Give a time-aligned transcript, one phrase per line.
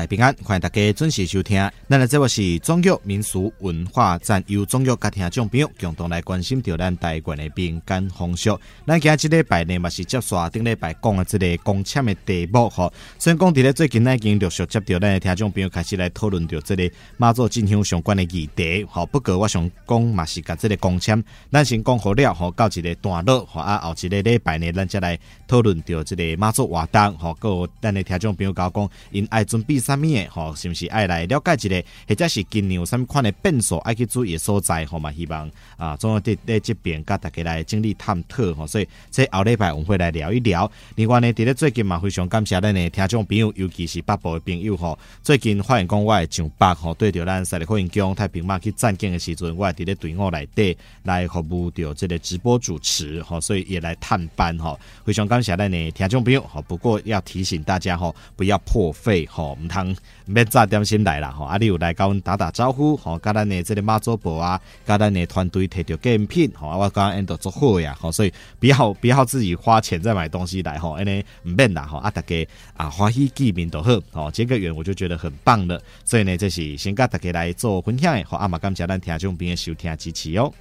[0.00, 1.58] 大平安，欢迎大家准时收听。
[1.86, 8.58] 咱的节目是中粤民俗文化站，由中粤家庭众朋友共同来关心着咱台湾的民间风俗。
[8.86, 12.90] 咱今日礼拜呢，嘛是接续顶礼拜讲的这个公签的题目吼。
[13.18, 18.82] 虽然讲伫咧最近呢，已经陆续接到咱的听众朋友开始来讨论着这个妈祖进香相关的议题。
[18.84, 21.22] 吼，不过我想讲嘛是甲这个公签，
[21.52, 29.78] 咱先讲好了吼，到一个段落吼啊，后一个礼拜呢，咱再来讨论着这个妈祖活动吼，个咱的听众朋友讲讲因爱准备。
[29.90, 30.28] 啥物诶？
[30.30, 34.86] 吼，是毋是爱来了解一下，或者是今年有啥物款的变数爱去注意所在？
[34.86, 38.66] 吼嘛，希望啊，总要伫咧这边甲大家来经历探讨吼。
[38.66, 40.70] 所以，这后礼拜我们会来聊一聊。
[40.94, 44.96] 另外呢，伫咧最近嘛，非常感谢咱的听众朋友，尤其是北部的朋友吼。
[45.22, 54.78] 最近发现讲我的上北吼，对着咱赛里福音宫太平马去战境的时阵，我伫咧队伍内底来服务着这个直播主持吼，所以也来探班吼。
[55.04, 56.62] 非常感谢咱的听众朋友吼。
[56.62, 59.58] 不过要提醒大家吼，不要破费吼。
[59.68, 59.79] 通
[60.24, 80.52] 免早点先来啦吼，啊，你有来甲阮打打招呼吼，甲咱的这个妈祖婆啊，甲咱的团队摕着纪念品吼，我刚刚因都做好呀吼，所以不要不要自己花钱再买东西来吼，安尼唔免啦吼，啊，大家啊欢喜见面就好吼，结个缘我就觉得很棒了，所以呢，这是先甲大家来做分享的，好，阿妈感谢咱听众朋友收听支持哦。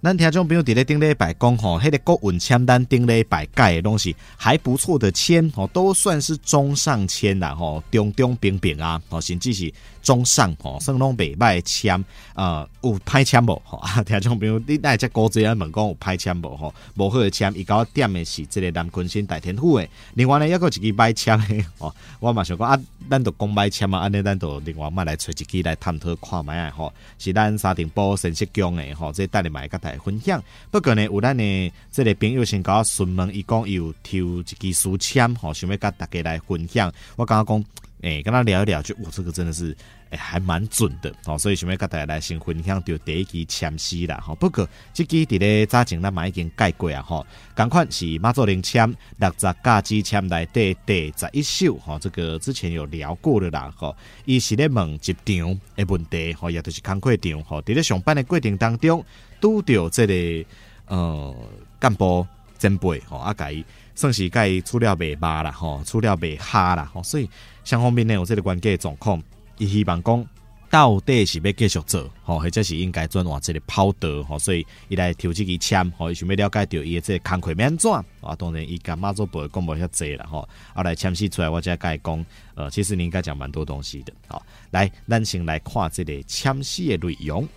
[0.00, 9.72] 咱听众朋友伫咧顶礼拜讲吼，迄个国文签单顶礼拜盖的东西还不错的签吼，都算是中上签啦吼，中中平平啊，吼，甚至是
[10.08, 12.02] 中上吼，算拢袂歹签，
[12.34, 13.76] 呃，有歹签无吼？
[13.84, 16.74] 啊，听众朋友，你那只古仔啊问讲有歹签无吼？
[16.94, 19.86] 无好的签，伊甲我点的是这个南鲲鯓大天府的。
[20.14, 22.80] 另外呢，抑个一支歹签的 吼，我嘛想讲啊，
[23.10, 29.78] 咱都讲歹签啊，安尼咱都另外嘛来找一支来探讨看觅啊吼，是咱沙丁堡神色宫的吼，这带你买个。
[30.04, 36.92] 分享，不过呢，有咱呢，这个朋友先甲我询问，伊讲有抽一支书签，吼，想要甲大家来分享。
[37.16, 37.64] 我刚刚讲，
[38.02, 39.70] 诶、欸，跟他聊一聊，就我这个真的是，
[40.10, 44.34] 诶、欸，还蛮准的，哦，所以想要甲大家来先分享掉第一支签诗啦，吼。
[44.34, 47.26] 不过这支伫咧早前咱嘛已经盖过啊，吼。
[47.56, 53.96] 同款是妈祖灵签六十甲支签内底第十一首，吼，这个之前有聊过的啦，吼。
[54.24, 59.04] 伊是咧问一场诶问题，吼，也就是工课场，吼，伫咧上班的过程当中。
[59.40, 60.48] 拄着这个
[60.86, 61.32] 呃
[61.78, 62.26] 干部
[62.58, 63.64] 前辈吼，啊，甲伊
[63.98, 67.28] 算是甲伊处了袂歹啦吼，处了袂哈啦吼，所以
[67.64, 69.20] 双方面呢有这个关系状况，
[69.56, 70.24] 伊希望讲
[70.70, 87.48] 到底是要继续做吼，或者是应该转换这个跑道吼，所以伊来抽这个签吼，伊想要了解到伊的这个工课免怎啊，当然伊甲妈祖婆讲无遐济啦吼，啊来签诗出来，我才甲伊讲，呃，其实你应该讲蛮多东西的，好，来咱先来看这个签诗的内容。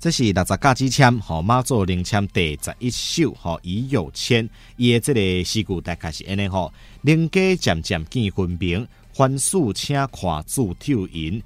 [0.00, 6.72] 这是六十甲支签，吼妈祖灵签第十一首，吼已有签，伊的这个诗句大概是安尼吼，
[7.02, 11.42] 灵家渐渐见分明，凡事请看自抽银，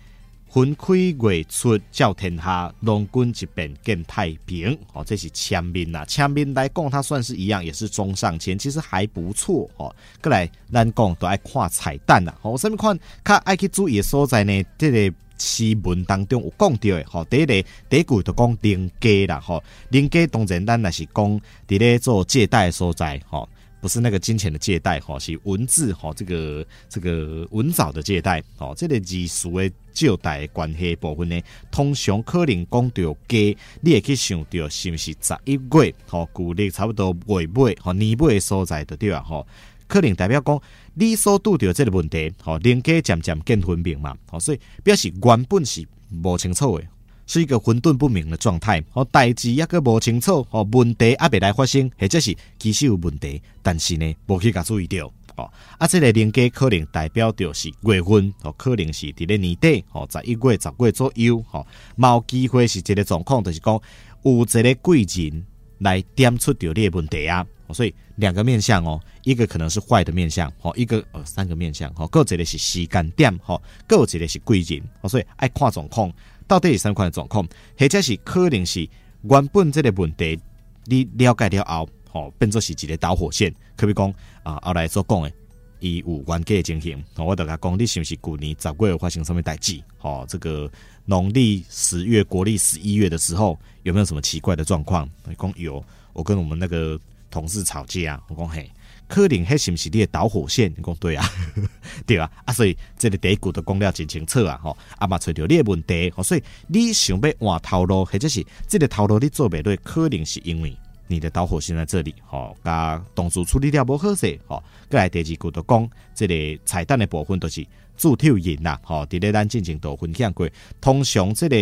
[0.50, 4.78] 分开月出照天下，龙君一变见太平。
[4.92, 9.66] 吼，这是签面呐，签面来讲，它算是一样，也是中上签，其实还不错。
[9.78, 14.62] 吼，过来咱讲都爱看彩蛋呐，吼，什么款较爱去注意的所在呢？
[14.76, 15.16] 这个。
[15.38, 23.48] 诗文当中有讲到的，吼，第一个第一句就讲灵家啦，吼，灵家当然咱也是讲伫咧做借贷的所在，吼，
[23.81, 31.40] 不是那个金钱的借贷，吼，是文字，吼，这个这个文藻的借贷，吼，这个字词的借贷关系部分呢，
[31.70, 39.46] 通常可能讲到家，你会去想到是不是十一月，吼，旧历差不多月尾，吼，年尾的所在的对啊，吼。
[39.92, 40.58] 可能代表讲，
[40.94, 45.86] 你所拄着这个问题，吼，灵家渐渐见分明嘛，吼，所以表示原本是
[46.22, 46.84] 无清楚的，
[47.26, 61.66] 是一个混沌不明的状态，吼，代志抑阁无清楚，吼，问题还未来发生，或者是其实有问题，但是呢，无去甲注意到，吼，啊，这个灵家可能代表着是月份，吼，可能是伫咧年底，吼，十一月、十月左右，吼，
[61.98, 63.78] 冇机会是这个状况，就是讲
[64.22, 65.44] 有这个贵人。
[65.82, 67.44] 来点出掉你的问题啊。
[67.72, 76.12] 所以两个面向哦，一个可能是坏的面向，吼，一个呃三个面向，吼，各一个是时间点，吼，各一个是贵人哦，所以爱看状况，
[76.46, 77.46] 到底是三款的状况，
[77.78, 78.88] 或者是可能是
[79.22, 80.38] 原本这个问题
[80.84, 85.32] 你了解了后，吼，变作是一个导火线，可比讲啊后来所讲的，
[85.80, 89.82] 伊有冤家的情形，我就甲讲，你是不是旧年十月发生什么代志？
[89.98, 90.70] 吼，这个
[91.04, 95.08] 农历十月、国历十一月的时候，有没有什么奇怪的状况？
[95.38, 97.00] 讲有，我跟我们那个。
[97.32, 98.70] 同事吵架啊，我讲嘿，
[99.08, 100.70] 可能迄是不是你的导火线？
[100.76, 101.25] 你讲对啊，
[102.06, 110.76] 对啊，啊，所以这个第一句都讲了真清楚啊，吼，啊嘛找到你的问题，所以你想要换头路，或者是这个头路你做不对，可能是因为
[111.08, 120.49] 你的导火线在这里，吼，甲同事处理了不好势，吼，过来第二句都讲，这个彩蛋的部分都是铸铁银呐，吼，伫咧咱进前都分享过，
[120.81, 121.56] 通常这个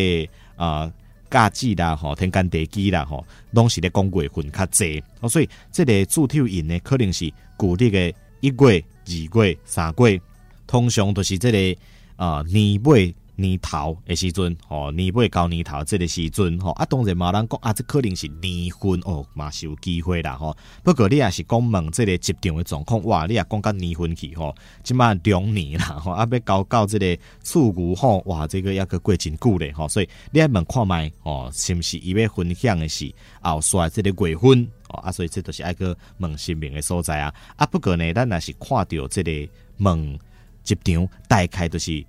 [0.57, 0.83] 啊。
[0.83, 0.93] 呃
[1.31, 10.21] 价值啦，吼，天干地支啦，吼，拢是咧讲月份较济，哦，所以这个铸铁银呢，可能是旧历的一月、二月、三月，
[10.67, 11.81] 通常都是这个
[12.17, 13.15] 啊、呃、年尾。
[13.41, 20.57] 年头的时阵，吼年尾到年头这个时阵，吼啊，当然嘛人讲啊，这可能是年份哦，嘛是有机会啦，吼。
[20.85, 37.33] 不过你也是讲问这个集场的状况，哇，你也讲到年份去，吼，即满两年啦，吼啊，要搞到这个厝牛吼，哇，这个也个过真久嘞，吼，所以你要问看觅，吼，是不是伊要分享的是后衰这个月份，哦啊，所以这都是一个问神明的所在啊。
[37.57, 39.49] 啊，不过呢，咱若是看到这个
[39.79, 40.19] 问
[40.63, 42.05] 集场，大概都是。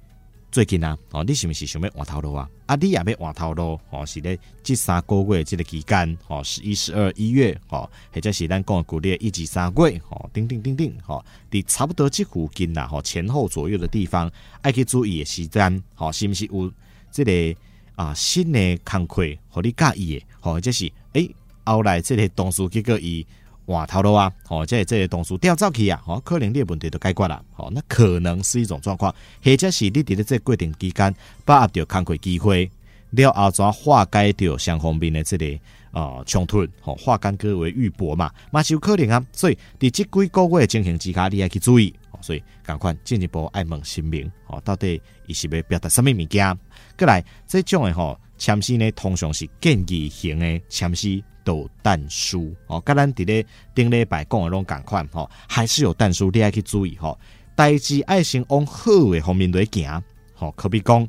[0.51, 2.50] 最近啊，哦，你是不是想要换头路啊？
[2.65, 14.30] 啊，你也要换头路，哦，是咧这三个月这个期间，哦，十一、十二、一月，哦，或者是咱讲古历一、二、三月，哦，叮叮叮叮，哦，你差不多这附近啦，哦，前后左右的地方，
[14.62, 16.69] 爱去注意的时间，哦，是不是有
[17.13, 17.57] 这个
[17.95, 23.25] 啊新的工课和你介意的，哦或者是诶、欸、后来这个同事结果伊。
[23.66, 29.13] 换头路啊，哦，即系即系同事调走去啊，哦，可能你的问题都解决了，哦，那可能是一种状况，
[29.44, 31.16] 或者是你伫咧这过程期间
[31.46, 32.69] 把握到工作机会，
[33.12, 35.46] 了后怎化解掉双方面的这个
[35.92, 46.57] 呃冲突，哦，化干戈为玉帛嘛，嘛是有可能啊，所以伫这几个月进行之下，你要去注意，所以赶快进一步爱问神明，哦，到底伊是要表达什么物件？
[46.98, 51.24] 过来这种的吼签诗呢，通常是建议型的签诗。
[51.44, 53.44] 都有但书哦，甲咱伫咧
[53.74, 57.18] 顶礼拜讲的拢共款吼，还是有但书，你爱去注意吼。
[57.56, 60.04] 代志爱先往好的方面来行
[60.36, 61.08] 吼，可比讲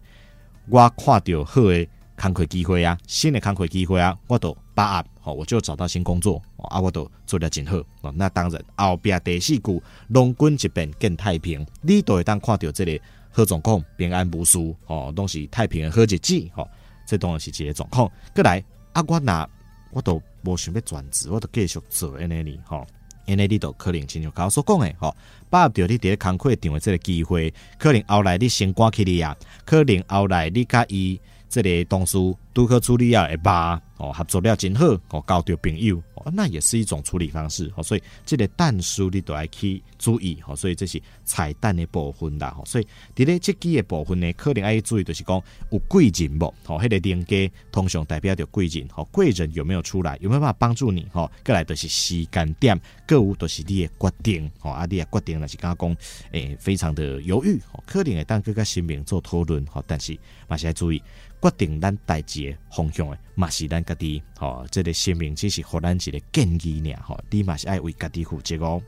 [0.70, 1.86] 我看到好的
[2.16, 7.76] 工作机会啊，新的工作机会啊，我都把握吼，我就找到新工作啊，我都做得真好。
[8.14, 12.98] 那当然后壁第四句龙滚一变更太平，你都会当看到这个
[13.30, 16.66] 好状况，平安无事吼，拢是太平的好日子吼，
[17.06, 18.10] 这当然是一个状况。
[18.34, 18.62] 过来
[18.92, 19.48] 啊，我拿。
[19.94, 22.86] 我都无想要转职，我都继续做安尼哩吼，
[23.26, 25.14] 因为你都可能亲像我所讲的吼，
[25.50, 32.16] 把握着你伫咧工课场的这个机会，可能后来你升官去哩啊，可能后来你甲伊即个同事
[32.54, 33.80] 拄好处理啊，会吧。
[33.96, 45.40] 哦，合作了真好，哦，交到朋友，哦，那也是一种处理方式，哦，所以这个但书你都要去注意，哦，所以这是彩蛋的部分啦，哦，所以伫咧这几个部分呢，可能要注意，就是讲
[45.70, 52.76] 有贵人无，哦，迄个连接通常代表着贵人，哦，贵人有没有出来，有没有办法帮助你，哦，过来就是时间点，
[53.06, 55.96] 各有都是你的决定，哦，啊，你的决定那是刚刚讲，
[56.32, 61.00] 诶，非常的犹豫，哦，可能会当各个新民做讨论，哦，但是嘛是要注意。
[61.40, 68.82] 决定咱代志的方向的，嘛是咱家己吼，这个生命只是互咱一个建议尔吼，你嘛是爱为家己负责哦。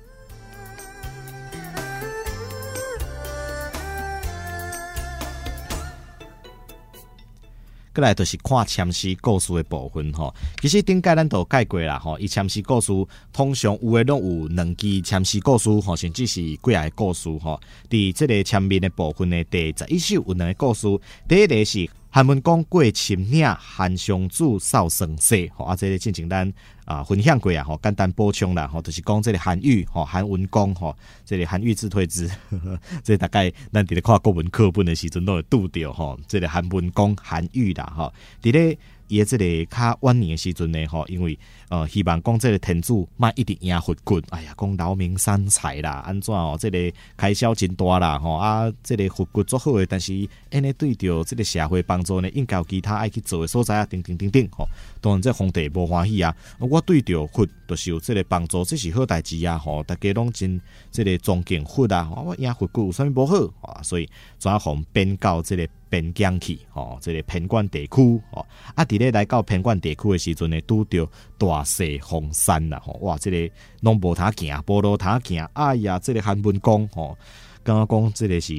[7.94, 12.92] 过来就是看签诗故事的部分吼，其实顶届咱都解过啦吼，伊签诗故事
[13.32, 17.60] 通常有诶拢有两支签诗故事吼，甚至是几啊个故事吼。
[17.88, 20.88] 伫这个签名的部分呢，第十一首有两个故事，
[21.28, 21.88] 第一个是。
[22.14, 26.48] 韩文讲过秦岭，韩湘子扫生死，吼啊，这个进行咱
[26.84, 32.30] 啊分享过啊，吼简单补充啦，吼就是讲这个韩愈，吼韩文公，吼这个韩愈自退之，
[33.02, 38.78] 这大概咱伫咧看国文课本的时阵都会拄着吼，这个韩文公韩愈啦，吼伫咧。
[39.08, 54.66] 伊个这个较晚年的时阵呢，吼，因为呃，希望讲这个天主卖一直赢佛骨，哎呀，讲劳民伤财啦，安怎哦，这个开销真大啦，吼啊，这个佛骨做好诶，但是安尼对着这个社会帮助呢，应该有其他爱去做诶所在啊，等等等等，吼，
[55.00, 64.08] 当然这皇帝无欢喜啊，我对着佛就是有这个帮助，这是好代志啊，吼，大家拢真这个尊敬佛啊，我赢佛骨有啥物无好啊，所以
[64.38, 65.68] 怎样红变告这个。
[65.94, 71.08] 边疆去，吼，这个偏远地区，吼，啊，伫咧来到偏远地区的时阵呢，拄着
[71.38, 77.16] 大势风山啦，吼，哇，这个拢无他行，无路他行，哎呀，这个韩文公，吼，
[77.62, 78.52] 刚刚讲这个是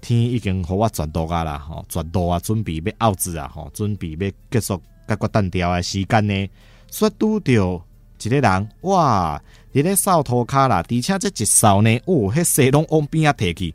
[0.00, 6.50] 天已经互我绝度啊啦，吼，绝度啊，准备要奥子啊，吼，准备要结束甲决单调的时间呢，
[6.90, 7.80] 说拄着
[8.20, 9.40] 一个人，哇，
[9.72, 13.72] 伫咧扫涂骹啦，而且这一扫呢，哦，迄势拢往边啊提去。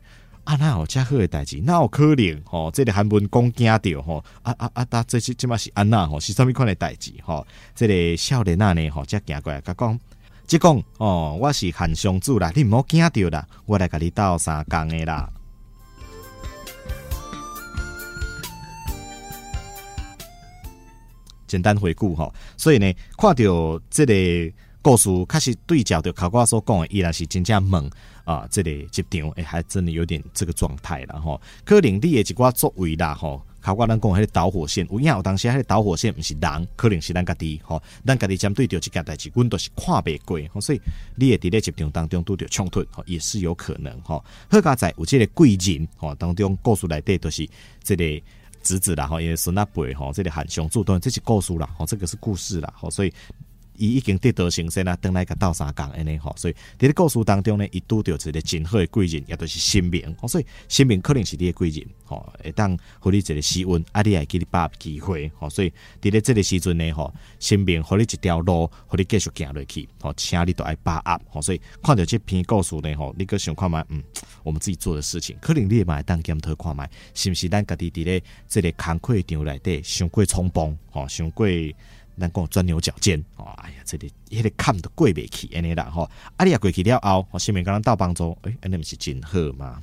[0.48, 2.70] 啊，那有遮好诶代志，那有可能吼？
[2.70, 4.82] 这个韩文公惊着吼，啊啊啊！
[4.86, 6.18] 哒，这是即马是安那吼？
[6.18, 7.46] 是啥物款诶代志吼？
[7.74, 10.00] 这个少年仔呢吼，则行过来甲讲，
[10.46, 15.30] 即讲哦，我是韩湘子啦，你毋好惊着啦，我来甲你斗相共诶啦。
[21.46, 24.14] 简单回顾吼，所以呢，看到这个
[24.80, 27.90] 故事，确实对照着考官所讲诶，依然是真正猛。
[28.24, 31.40] 啊，这里集场诶，还真的有点这个状态了哈。
[31.64, 40.80] 可能你的一寡作为啦吼，考官咱讲迄个导火线，有影有当时迄个导火线毋是人，可能是咱家己吼，咱家己针对着这件代志，阮都是看袂过，所以
[41.16, 44.22] 你会伫咧集场当中拄着冲突，吼，也是有可能吼。
[44.50, 47.48] 好佳在有这个贵人吼当中，故事内底都是
[47.82, 48.04] 这个
[48.62, 53.14] 侄子啦吼，因为孙阿伯吼，这个韩湘子，当然这是故事啦，吼，这个是故事啦，吼，所以。
[53.78, 74.02] 伊已经得道成仙啦，等来个斗相共安尼吼，所以伫咧故事当中呢，伊拄着一个真好诶贵人，也都是神明，所以神明可能是你诶贵人，吼，会当互你一个时运，啊，你也给你把握机会，吼，所以伫咧这个时阵呢，吼，神明互你一条路，互你继续行落去，吼，请你都爱把握，吼，所以看到这篇故事呢，吼，你个想看觅，嗯，
[74.42, 76.82] 我们自己做的事情，可能你也嘛会当检讨看觅，
[77.14, 81.46] 是毋是咱家己伫咧这个工课场内底，伤过冲动，吼，伤过。
[82.18, 86.02] 咱讲钻牛角尖哦，哎呀，这里迄个坎都过袂去安尼啦吼，
[86.36, 89.80] 啊你也过去了后，我身边跟人斗帮助，诶，安尼毋是真好吗？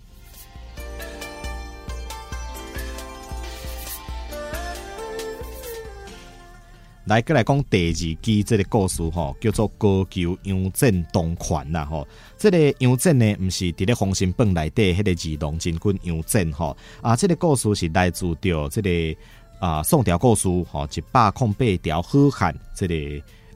[7.06, 12.08] 来，过来讲第二支这个故事吼，叫做高俅杨震东权啦吼。
[12.36, 19.20] 这个杨震呢，毋是伫咧封神榜内底迄个二龙真君杨震吼啊，这个故事是来自着这个。
[19.66, 22.94] 啊，宋朝故事吼，一百空八条好汉，这个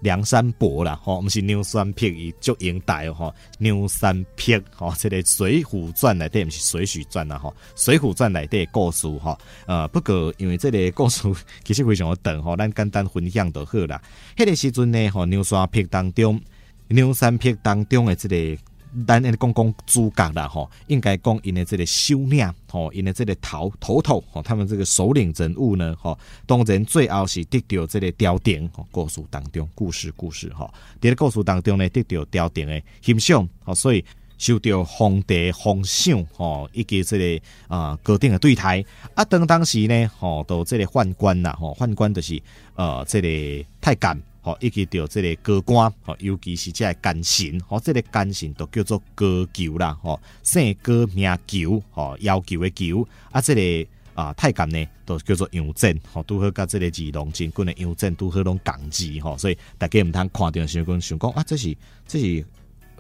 [0.01, 9.38] 梁山伯啦，吼，毋是梁山泊伊足英台吼，梁山泊吼，这个水浒传内底毋是水浒传啦，吼，水浒传内底故事吼，
[9.68, 11.32] 呃，不过因为这个故事
[11.63, 14.01] 其实非常长吼，咱简单分享就好啦。
[14.36, 16.42] 迄个时阵呢，吼，梁山泊当中，
[16.88, 18.60] 梁山泊当中的这个。
[19.05, 26.17] 咱来讲讲主角啦吼，应该讲因的这个首领吼，因的这个头头头吼，他们这个首领人物呢吼，
[26.48, 34.03] 当然最后是得到这个朝廷吼，故事当中故事故事吼，伫个故事当中呢得到朝廷的欣赏吼，所以
[34.39, 42.41] 受到皇帝封赏吼，以及这个啊高定的对待啊，当当时呢吼，到这个宦官啦吼，宦官就是
[42.74, 44.19] 呃这个太监。
[44.41, 61.75] 吼，以及着这个高官，吼，尤其是这个奸臣，吼，这个奸臣都叫做高球啦，吼，姓高名球，吼，要求的球，啊，这个啊太监呢，都叫做杨震，吼，拄好甲这个二龙真君的杨震拄好拢共字，吼，所以大家毋通看到时阵想讲啊，这是
[62.08, 62.46] 这是。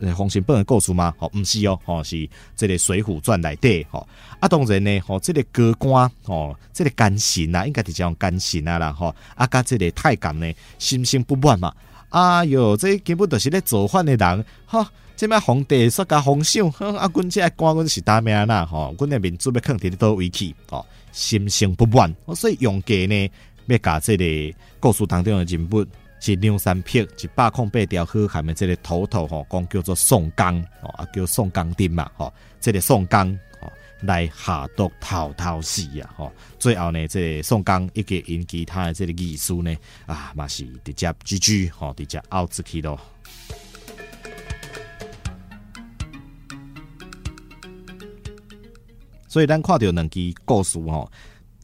[0.01, 1.13] 诶，封神榜的故事吗？
[1.17, 4.07] 吼，毋是哦，吼是这个水浒传内底，吼
[4.39, 11.73] 啊，当然呢，吼这个高官，吼这个奸臣啊，应该是讲奸臣啊啦，吼啊，甲这个太监呢，心生不满嘛。
[12.09, 23.29] 哎哟，这根本就是咧造反的人，哈，这摆皇帝说甲封赏，啊，阮这官阮是打命啦，吼，阮的民主要放伫咧倒位去，吼，心生不满，所以用计呢，
[23.67, 25.85] 要甲这个故事当中的人物。
[26.21, 33.27] 是梁山泊一百空八条好汉的这个头头吼，讲叫做宋江哦，啊叫宋江丁嘛吼，这个宋江
[33.61, 33.71] 哦
[34.01, 39.73] 来下毒偷偷死啊吼，最后呢，这个宋江一个因其他的这个义士呢
[40.05, 42.99] 啊嘛是直接 GG 吼，直接拗出去咯。
[49.27, 51.09] 所以咱看到两支故事吼。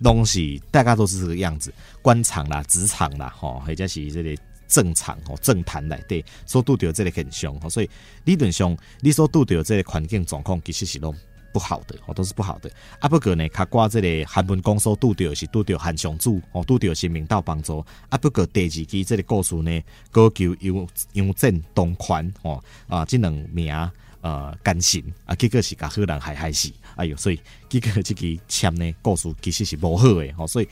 [0.03, 4.35] 东西大家都是这个样子，官场啦、职场啦，吼，或者是这个
[4.67, 7.89] 政场吼、政坛内底所拄到这个现象，所以
[8.23, 11.15] 理论上你所拄到这个环境状况，其实是拢
[11.53, 12.69] 不好的，哦，都是不好的。
[12.99, 17.79] 啊，不过呢，卡挂这个韩文公所拄到是拄到韩湘子，哦，拄到是明道帮助。
[18.09, 19.81] 啊，不过第二期这个故事呢，
[20.11, 23.73] 高俅杨杨震东权，哦，啊，这两名
[24.19, 26.69] 呃奸臣啊，结果是甲好人害害死。
[26.97, 30.67] 哎呦，所以这个这个签呢，故事其实是不好的吼，所以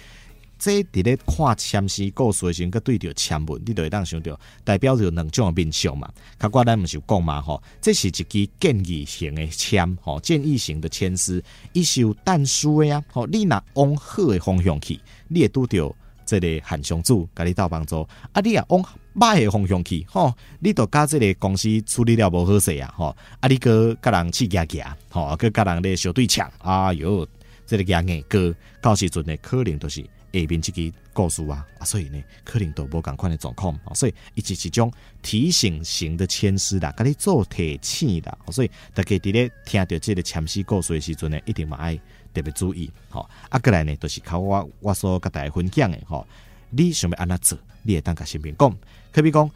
[0.63, 6.09] 这伫咧看签诗故事的时阵，佮对着签文，你就会当想到代表着两种面相嘛。
[6.39, 8.23] 较寡咱毋是讲嘛吼，这是一支
[8.61, 11.43] 建议型的签吼，建议型的签诗，
[11.73, 13.03] 伊是有但书的啊。
[13.11, 15.93] 吼，你若往好的方向去，你会拄着
[16.25, 18.07] 这个韩商主甲你斗帮助。
[18.31, 18.81] 啊，你啊往
[19.15, 23.13] 歹的方向去，吼，你都甲这个公司处理了无好势啊，吼。
[23.41, 27.27] 啊，你搁甲人去夹夹，吼，搁甲人咧小对抢，哎哟，
[27.67, 30.01] 这个夹硬哥到时阵呢，可能都是。
[30.33, 41.95] 下面这个故事啊，啊，所以呢，可能都无共款的状况，所以伊是一种提醒型的签诗啦，甲你做提醒啦，所以大家伫咧听到这个签诗故事的时阵呢，一定嘛爱
[42.33, 43.29] 特别注意，吼。
[43.49, 46.25] 啊，过来呢，都、就是靠我我所甲大家分享的，吼，
[46.71, 48.75] 你想要安怎做，你会当甲身边讲，
[49.11, 49.47] 可比讲，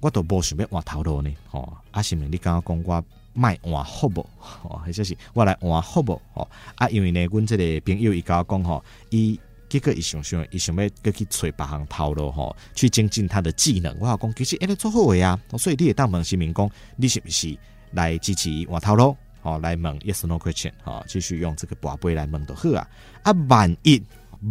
[0.00, 9.38] 我都无想要换头路呢，吼，啊，是毋你刚刚讲我卖换好无，吼，或者是我来换好无，吼，啊，因为呢，阮这个朋友伊甲我讲，吼，伊。
[9.74, 13.92] 结果伊想想，伊想要搁去找别项头路吼，去精进他的技能。
[13.98, 17.58] 我讲其实一直做好诶啊，所以你会当问市民讲，你是不是
[17.90, 19.16] 来支持换头路？
[19.42, 22.88] 吼，来问 yes no question，吼，继续用这个宝贝来问就好啊。
[23.24, 24.00] 啊，万一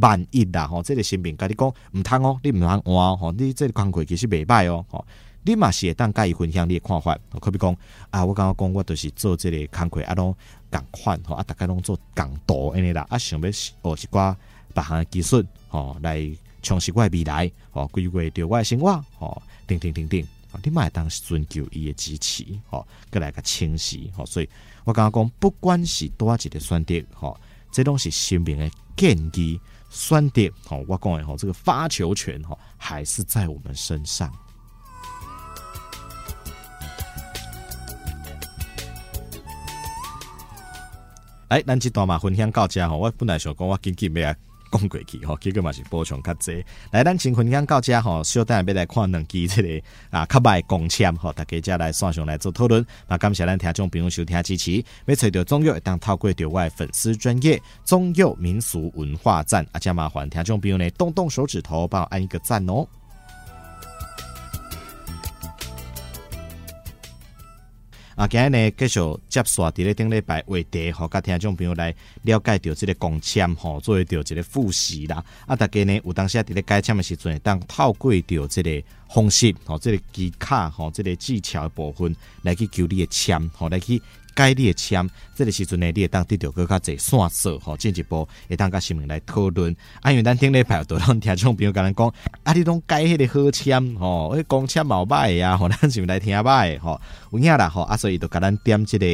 [0.01, 5.05] 万一啦，吼，这个市民甲你讲毋通哦，你毋通换吼，你这个工课其实袂歹哦，吼，
[5.43, 7.17] 你嘛是会当甲伊分享你诶看法。
[7.39, 7.73] 可比讲
[8.09, 10.35] 啊，我刚刚讲我都是做这个工课啊，拢
[10.69, 14.35] 共款吼，啊，大家拢做共多安尼啦，啊，想要学一寡。
[14.73, 16.29] 别项技术，吼，来
[16.61, 20.25] 充实我未来，吼，规划着我生活，吼，等等等等，
[20.63, 24.49] 你嘛会当寻求伊的支持，吼，过来个清晰，吼，所以
[24.83, 27.39] 我刚刚讲，不管是多一个选择，吼，
[27.71, 34.31] 这拢是生命的建议选择，吼，我讲的吼，这个发球权，吼，还是在我们身上。
[41.49, 44.33] 来，咱这段嘛分享到这吼，我本来想讲我紧紧要。
[44.73, 46.65] 讲过去吼，结果嘛是补充较济。
[46.91, 52.83] 来，咱请分享到这吼，小等下要来看两支这个啊，较卖公签吼，大家再来线上来做讨论。
[53.07, 62.87] 那感谢咱听众朋友收听支持，要找到中药，当透过着我粉丝专业中药民俗文化站，啊，且麻烦听众朋友呢，动动手指头帮我按一个赞哦。
[68.23, 75.21] 啊，今日呢继续接续伫咧顶礼拜话题，吼，甲听众朋友来了解到这个公签，吼，作为着一个复习啦。
[75.45, 84.01] 啊，大家呢有当时啊伫咧改签的时阵，当透过着这个方式，吼，这个技巧，吼，这个技巧的部分来去求你的签，吼，来去。
[84.35, 89.75] 该你的签，这个时阵呢，你会当得到更加侪线索吼，进一步会当甲市民来讨论。
[90.01, 96.99] 啊，因为咱顶礼拜都让听众朋友甲咱讲，啊，你拢改迄个好签吼，迄公签毛歹呀，吼， 咱是来听歹吼，
[97.31, 99.05] 有影啦吼，啊，所以就甲咱点这个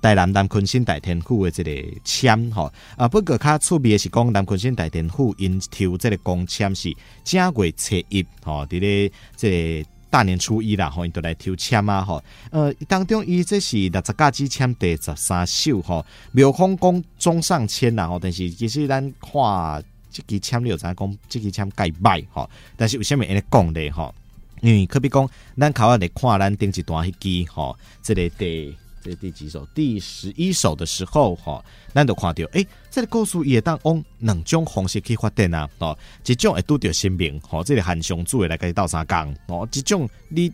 [0.00, 1.70] 台南南鲲鯓大天府的这个
[2.04, 9.50] 签吼，啊，不过较趣味的是讲南鲲鯓大天府因抽这个公签是正月初一吼，伫咧这
[9.82, 9.88] 个。
[10.16, 16.02] 大年初一啦，吼，因都来抽签啊，吼，呃，当中伊这是六十家之签第十三首，吼，
[16.32, 22.48] 庙方讲中上签啦，吼，但是其实咱看这支签，你有知影讲这支签改歹，吼，
[22.78, 24.14] 但是为什么安尼讲咧，吼？
[24.62, 28.74] 因为可比讲，咱考下来看咱顶一段迄支，吼，这个第。
[29.06, 29.64] 这第几首？
[29.66, 31.64] 第十一首的时候，哈，
[31.94, 40.52] 咱就看到，诶、欸，这个故事也当用两种方式去发展啊，哦，一种会拄到生命，吼，这个韩商主会来跟你斗相共，哦，一种你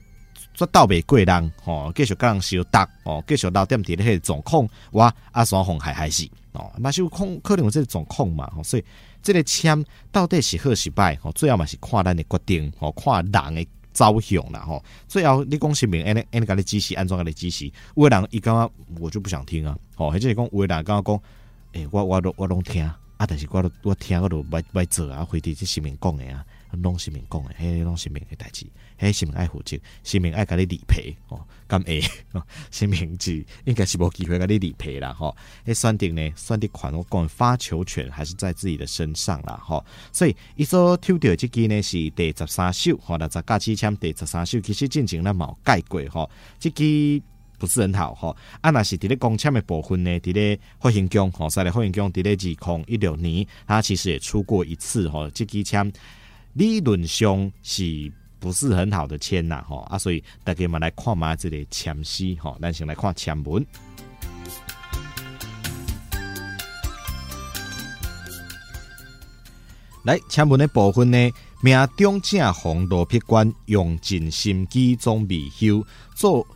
[0.52, 8.84] 做斗袂过人，吼，继续跟人相斗，哦，继续留点伫咧迄状况，哇，阿双红还还是，哦，嘛是有可可能有这个状况嘛，所以
[9.22, 13.66] 这个签到底是好是坏，吼，最后嘛是看咱的决定，吼，看人的。
[13.92, 21.22] 招向了吼，最后你讲是明，安尼安尼甲你支持，安装甲你支持，有的人伊刚刚我就不想听啊，吼，或者是讲有的人刚刚讲，
[21.72, 26.44] 诶、欸，我我都我拢听啊，但是我都我听我都不不做啊，回伫这市民讲的啊，
[26.80, 32.02] 拢市民讲的，嘿，拢市民的代志，嘿，市民爱负责，市民爱甲你理赔哦，咁诶，
[32.70, 47.20] 市民是应该是无机会甲你理赔啦，吼，诶，选定呢，选定款我讲发球权还是在自己的身上啦，吼，所以伊所抽到这支呢是第十三首，吼，那十甲支签第十三首，其实进前咱冇改过，吼，这支
[47.58, 55.92] 不是很好，吼，啊，那是伫咧公签的部分呢，伫咧复兴宫，吼，在咧复兴宫伫咧二零一六年，他其实也出过一次，吼，这支签。
[56.54, 59.64] 理论上是不是很好的签呐？
[59.66, 63.64] 吼啊，所以大家嘛来看嘛，这个签诗吼，咱先来看签文。
[70.04, 71.30] 来签文的部分呢，
[71.62, 76.46] 命中正红罗撇官，用尽心机总未休，做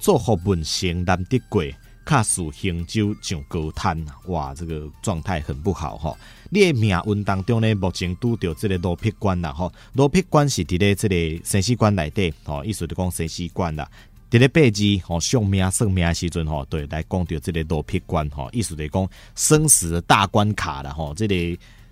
[0.00, 1.62] 做好文成难得过。
[2.08, 6.16] 卡数行舟上高滩，哇，这个状态很不好哈。
[6.48, 13.86] 你的命运当中呢，目前拄到这个罗撇关啦哈，罗撇关是伫咧这个生死关内底，吼，意思就讲生死关啦。
[14.30, 21.34] 伫咧八字吼，算命算命时阵吼，对，来讲到这个罗撇关吼，意思就讲生死的大关卡啦吼，这个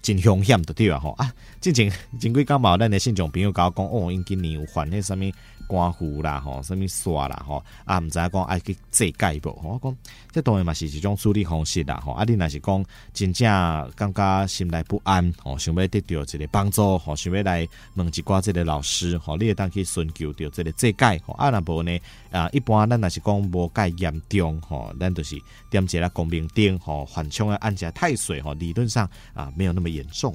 [0.01, 5.31] 真凶险的对啊吼啊，之前前几工嘛，咱的信众朋友甲我讲，哦，因今年有犯迄什么。
[5.67, 9.51] 刮胡啦，吼，什么刷啦，吼，啊，毋知影讲爱去祭改无？
[9.63, 9.97] 我讲，
[10.33, 12.13] 这当然嘛是一种处理方式啦，吼。
[12.13, 21.35] 啊，你若是讲真正感觉心内不安，吼，想要得到一个帮助，吼，想要来问一寡这个老师，吼，你会当去寻求到这个祭改，吼。
[21.35, 21.99] 啊，若无呢，
[22.31, 25.37] 啊，一般咱若是讲无介严重，吼，咱就是
[25.71, 30.35] 点一个光明灯，吼，缓冲啊，按下太岁，吼，理论上啊，没有那么严重。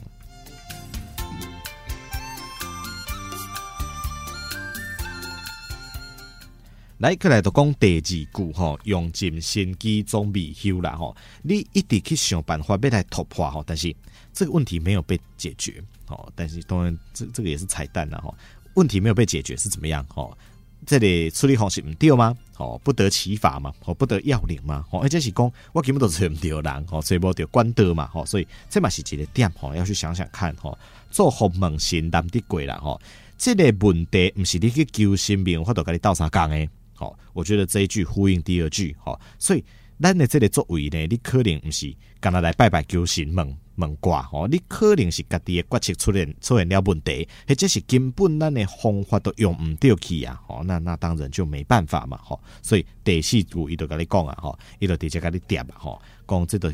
[7.02, 11.16] 来，过来就讲第二句吼，用尽心机总未休啦吼。
[11.42, 13.92] 你一直去想办法要来突破吼，但是
[14.32, 16.32] 这个问题没有被解决哦。
[16.36, 18.36] 但是当然，这这个也是彩蛋啦吼。
[18.76, 20.38] 问题没有被解决是怎么样吼？
[20.86, 22.38] 这里处理方式唔对吗？
[22.58, 30.78] 哦，不得其法嘛，哦，不得要领嘛，哦，而且是讲我根本都找唔到人，哦，所以冇得官德嘛，哦，所以这嘛是一个点，吼，要去想想看，吼，
[31.10, 33.02] 做好门神难得贵啦，吼，
[33.40, 36.70] 这个问题唔是你去求神明，或者跟你斗相共诶。
[37.02, 39.66] 好，我觉得这一句呼应第二句，好，所以
[40.00, 56.72] 咱的这个作为呢，你可能不是干那来拜拜求神问问卦，哦，你可能是家己的决策出现出现了问题，或者是根本咱的方法都用唔到去啊，哦，那那当然就没办法嘛，吼，所以第四句伊就跟你讲啊，吼，伊就直接跟你点啊，吼，讲这个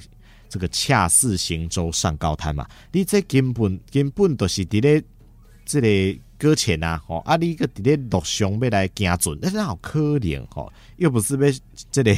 [0.49, 5.01] 这个恰似行舟上高滩嘛，你这根本根本都是伫咧
[5.65, 6.19] 这个。
[6.37, 7.01] 搁浅啊！
[7.05, 11.59] 吼，啊，你个伫咧陆上要来行船，那是好可怜吼，又不是要
[11.91, 12.15] 这个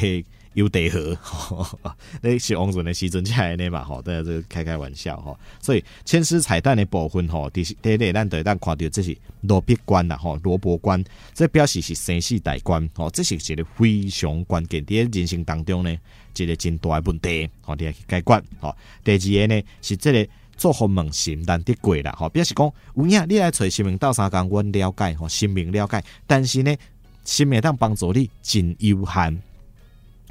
[0.54, 1.18] 游地河，
[2.22, 5.40] 那是往船的时阵才呢嘛，吼，大家这个开开玩笑吼。
[5.62, 11.02] 所以签诗彩蛋的部分吼，第第一咱得当看到这是罗撇关啦，吼，罗伯关，
[11.34, 15.98] 这表示是生死大关，吼，这是一个非常关键，伫人生当中呢，
[16.36, 18.76] 一个真大的问题，吼，你要去解决，吼。
[19.04, 20.28] 第二个呢是这个。
[20.60, 26.76] 做好问神难得贵啦，吼，表示讲有影你来找神明斗相共，阮了解吼，神明了解，但是呢，
[27.24, 29.42] 神明当帮助你真有限，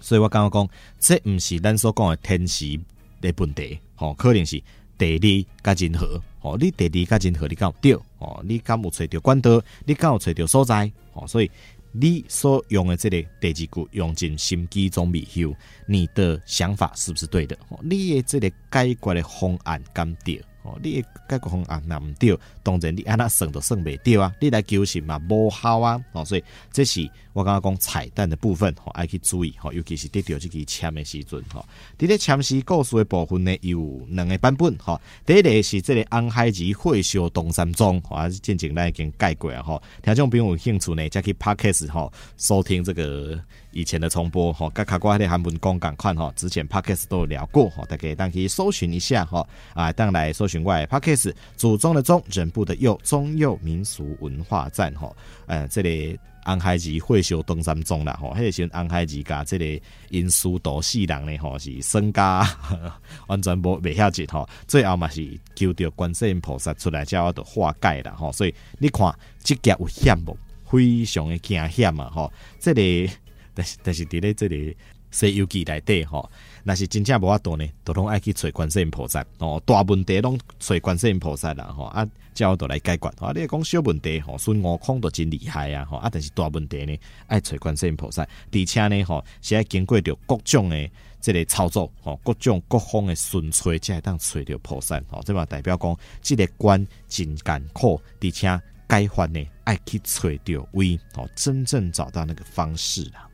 [0.00, 2.78] 所以我刚刚讲，这毋是咱所讲的天时
[3.22, 4.62] 的问题，吼，可能是
[4.98, 11.50] 地利甲人和，吼，你地利甲人和你敢有对，吼，你敢有找到管道，你敢有找到所在，吼，所以。
[11.92, 15.54] 你所用的这个第二句用尽心机总未休，
[15.86, 17.58] 你的想法是不是对的？
[17.82, 20.42] 你的这个解决的方案敢对？
[20.82, 24.32] 你解决方案那唔对，当然你安那算都算未对啊！
[24.40, 26.00] 你来求神嘛无效啊！
[26.12, 31.64] 哦，所以这是我刚刚讲彩蛋的部分，吼，爱去注意，吼，尤其是得到这个签的时阵，吼，
[31.98, 43.38] 伫咧签诗故事的部分呢，有两个版本，吼，第一个是这个红孩儿会修东山庄，啊，进前咱已经改过啊，吼，听众朋友有兴趣呢，再去 Podcast 吼收听这个。
[43.70, 55.14] 以前的重播哈，甲卡瓜的韩文讲赶快哈，之前 Podcast 都有聊过哈，大家当可以搜寻一下哈啊，当来搜寻外 Podcast 祖宗的宗，人部的佑，中佑民俗文化站哈，
[55.46, 62.48] 呃，这里安海吉会修东山宗啦哈，迄个时安海吉甲这里因书都四人呢哈，是身家
[63.28, 70.36] 完全无未晓得哈，最后嘛是求到观世音菩萨出来叫我的化解啦哈，所以你看这个有险无？
[70.70, 73.10] 非常的惊险嘛哈，这里。
[73.58, 74.72] 但是但是伫咧这里
[75.10, 76.30] 《西游记》内底吼，
[76.62, 79.60] 那是真正无法度呢，都拢爱去找观世音菩萨哦。
[79.66, 83.08] 大问题拢找观世音菩萨啦吼啊，叫我都来解决。
[83.18, 90.90] 啊，你讲小问题吼，孙悟空都真厉害啊吼啊，但是大问题呢，爱找观世音菩萨，而且呢吼，是爱经过着各种的
[91.20, 95.20] 这个操作吼，各种各方的顺吹，才会当找着菩萨吼。
[95.24, 103.27] 这嘛代表讲，这个关真艰苦，而且解决呢，爱去找着位哦，真正找到那个方式啦。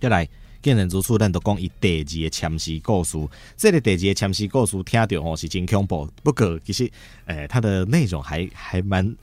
[0.00, 0.28] 再来，
[0.62, 3.16] 见人之处，咱都讲伊第二个签诗故事。
[3.56, 6.84] 这个第二个签诗故事听着吼是真恐怖，不过其实，
[7.26, 9.14] 诶、欸，它的内容还还蛮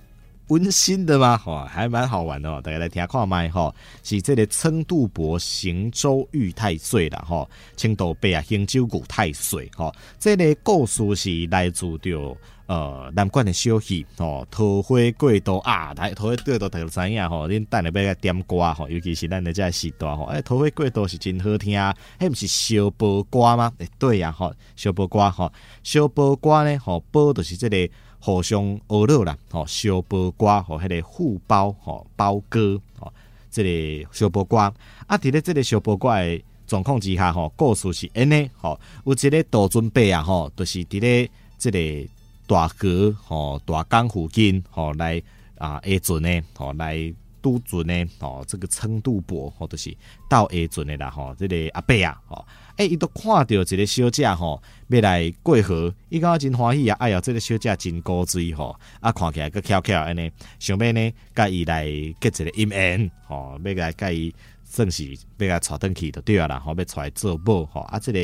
[0.48, 2.60] 温馨的嘛，吼，还蛮好玩的哦。
[2.64, 12.38] 大家来听看麦吼，是这个称度伯行舟遇太岁啦，吼，称度伯啊行舟遇太岁，吼，这个故事是来自着。
[12.72, 23.74] 呃南管的小戏哦，桃花过渡啊，台桃花过渡大家知影吼，恁等下要来点歌吼，尤其是咱的这时代吼，哎，桃花过渡是真好听，啊，迄毋是小波歌吗？
[23.80, 25.52] 诶、欸，对呀，吼，小波歌吼，
[25.84, 33.12] 小波歌呢，吼，波就是这个互相学乐啦，吼，小波歌吼，迄个互包吼，包歌吼，
[33.50, 34.74] 这个小波歌啊，
[35.18, 42.08] 伫咧这个小波歌的状况之下吼，故事是安尼吼，有一个杜俊伯啊吼，就是伫咧这个。
[42.52, 45.24] 大河吼，大江附近吼来
[45.58, 49.96] 啊，下船呢吼来渡船呢吼，这个称渡伯或者是
[50.30, 56.98] 到下船的啦吼，这个阿伯啊吼，诶，伊都看到一个小姐吼要来过河，伊感觉真欢喜啊！
[57.00, 64.36] 哎呀，这个小姐真古锥吼，啊，看起来阁翘翘安尼，想要呢甲伊来结一个姻缘吼，要来甲伊
[64.66, 68.20] 算是要甲带转去就对啊啦，吼，要出来做某吼，啊，这个。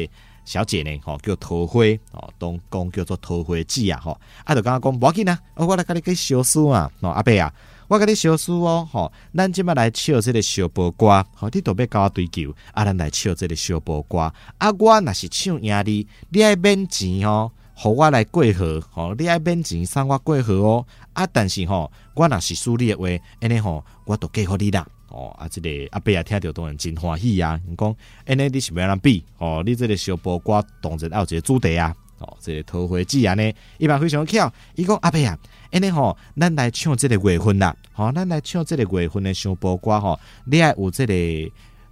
[0.47, 1.81] 小姐呢，吼叫桃花，
[2.13, 7.53] 哦，东宫叫做桃花姊啊，吼，啊，就刚刚讲，无要紧啊，我来甲你去小书啊，喏，阿伯啊，
[7.89, 14.19] 我甲你小书哦，吼，咱即马来唱这个小波歌，吼，你都要甲我追求，啊，咱来唱这个小波歌，
[14.57, 23.05] 啊，我若是唱赢你，你爱免钱哦，互我来过河，吼，你爱免钱送我过河哦，啊，但是吼，我若是输你的话，
[23.41, 24.87] 安尼吼，我都嫁互你啦。
[25.09, 27.59] 哦，啊，这个阿伯啊，听到当然真欢喜啊！
[27.67, 29.23] 你讲，安尼你是要安怎比？
[29.37, 31.95] 哦，你这个小波歌当然要有一个主题啊！
[32.19, 34.51] 哦，这个桃花姊啊呢，一般非常巧。
[34.75, 35.37] 伊讲阿伯啊，
[35.71, 37.75] 安尼吼，咱来唱这个月份啦！
[37.93, 41.13] 吼，咱来唱这个月份的小波歌吼，你爱有这个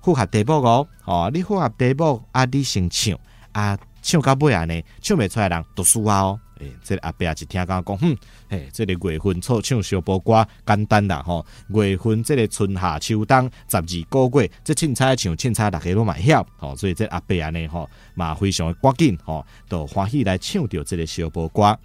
[0.02, 0.88] 符合题目哦！
[1.06, 3.18] 哦，你符合题目啊，你先唱
[3.54, 6.40] 啊，唱到尾啊呢，唱袂出来人读书啊哦。
[6.60, 8.18] 诶、欸，这个、阿伯也是听讲讲，哼，
[8.50, 11.46] 诶、欸，这个月份凑唱小波歌简单啦吼。
[11.68, 16.76] 月份这个春夏秋冬十二个月，这凊彩唱凊彩大家拢嘛晓吼。
[16.76, 21.78] 所以这阿伯安尼吼嘛非常的赶紧吼，都欢喜来唱着这个小波歌。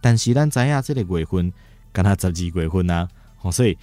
[0.00, 1.52] 但是咱知影这个月份，
[1.92, 3.76] 敢若十二月份啊，吼，所以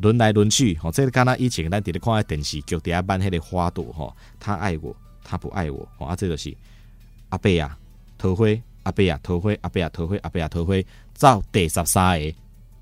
[0.00, 6.56] 轮来轮去，吼，这个敢若以前咱伫咧看电视剧底下扮迄个花朵吼，他爱我，他不爱我，吼啊，这就是
[7.28, 7.76] 阿伯啊，
[8.16, 8.46] 桃花。
[8.86, 10.74] 阿伯啊，桃花，阿伯啊，桃花，阿伯啊，桃花，
[11.12, 12.32] 走第十三个，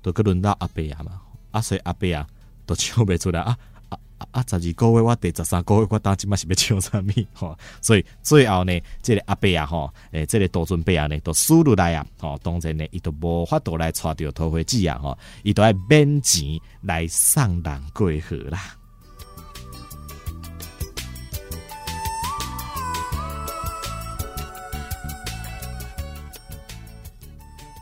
[0.03, 1.19] 都去轮到阿伯啊嘛。
[1.49, 2.27] 啊，所以阿伯啊，
[2.67, 3.57] 都唱不出来啊
[3.89, 3.97] 啊
[4.31, 4.45] 啊！
[4.47, 7.57] 十二个月，我第十三个月，我当即嘛是要唱啥物吼？
[7.81, 18.77] 所以最后呢，这个阿伯啊，吼，诶，这个杜俊伯啊呢，都输入来啊，吼，当然呢，伊都无法度来带着桃花姊啊，吼，伊都爱免钱来送人过河啦。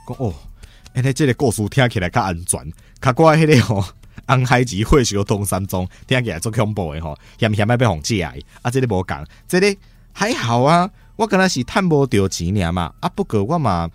[0.06, 0.34] 哦，
[0.94, 3.84] 哎，那这个故事听起来较安全，较怪迄个吼，
[4.28, 9.76] 红孩子会学东山中，听起来足恐怖的吼，嫌嫌要被红借来，啊，这个无讲，这个
[10.12, 13.90] 还好啊，我刚才是趁无着钱尔嘛，啊，不过我嘛，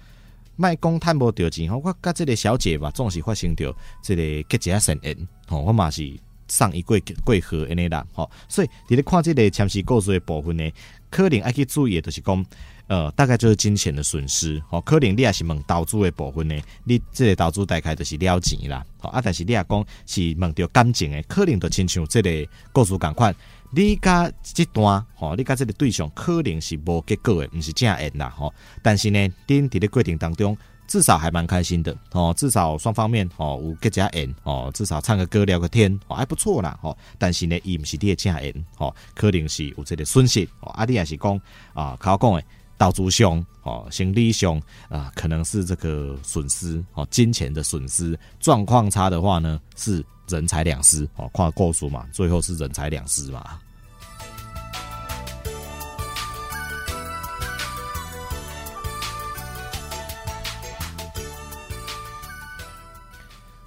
[0.57, 5.16] 卖讲趁无着钱吼，我甲这个小姐嘛，总是发生着这个结一善缘，
[5.47, 6.18] 吼，我嘛是
[6.49, 10.71] 送伊过过河安尼啦，吼，所以你咧看这个前世故事的部分呢，
[11.11, 12.44] 可能爱去注意的就是讲。
[12.88, 22.31] 呃，大概就是金钱的损失，吼，可能你也是问投资的部分呢，你这个投资大概就是了钱啦，好啊，但是你也讲是问到感情的，可能就亲像这个
[22.72, 23.35] 故事共款，
[23.70, 41.38] 你甲这段，吼，你甲这个对象可能是无结果的，毋是正缘啦，吼，但是呢，恁伫咧过程当中，至少还蛮开心的，哦，至少双方面，哦，有结加缘，哦，至少唱个歌聊个天，哦，还不错啦，吼，但是呢，伊毋是你的正缘，吼，可能是有这个损失，哦，啊，你也是讲
[41.74, 42.42] 啊，靠讲诶。
[42.78, 48.16] 投资上，哦，心理上啊，可能是这个损失，哦，金钱的损失。
[48.38, 53.58] 状况差的话呢，是人财两失，哦，跨过数嘛，最后是人财两失嘛。